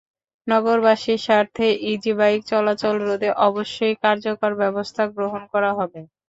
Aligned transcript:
নগরবাসীর 0.47 1.19
স্বার্থে 1.25 1.67
ইজিবাইক 1.91 2.39
চলাচল 2.51 2.95
রোধে 3.01 3.29
অবশ্যই 3.47 3.95
কার্যকর 4.03 4.51
ব্যবস্থা 4.61 5.03
গ্রহণ 5.15 5.41
করা 5.53 5.71
হবে। 5.79 5.99